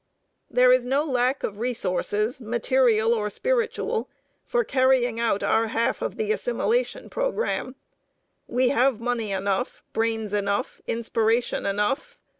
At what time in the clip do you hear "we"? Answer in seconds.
8.47-8.69